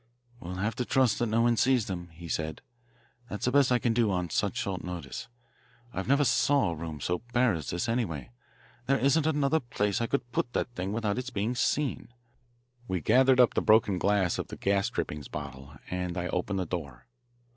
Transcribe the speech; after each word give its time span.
"We'll 0.39 0.55
have 0.55 0.73
to 0.77 0.83
trust 0.83 1.19
that 1.19 1.27
no 1.27 1.43
one 1.43 1.55
sees 1.55 1.85
them," 1.85 2.07
he 2.07 2.27
said. 2.27 2.63
"That's 3.29 3.45
the 3.45 3.51
best 3.51 3.71
I 3.71 3.77
can 3.77 3.93
do 3.93 4.11
at 4.17 4.31
such 4.31 4.57
short 4.57 4.83
notice. 4.83 5.27
I 5.93 6.01
never 6.01 6.23
saw 6.25 6.71
a 6.71 6.75
room 6.75 6.99
so 6.99 7.19
bare 7.33 7.53
as 7.53 7.69
this, 7.69 7.87
anyway. 7.87 8.31
There 8.87 8.97
isn't 8.97 9.27
another 9.27 9.59
place 9.59 10.01
I 10.01 10.07
could 10.07 10.31
put 10.31 10.53
that 10.53 10.73
thing 10.73 10.91
without 10.91 11.19
its 11.19 11.29
being 11.29 11.53
seen." 11.53 12.07
We 12.87 12.99
gathered 12.99 13.39
up 13.39 13.53
the 13.53 13.61
broken 13.61 13.99
glass 13.99 14.39
of 14.39 14.47
the 14.47 14.57
gas 14.57 14.89
drippings 14.89 15.27
bottle, 15.27 15.75
and 15.91 16.17
I 16.17 16.29
opened 16.29 16.57
the 16.57 16.65
door. 16.65 17.05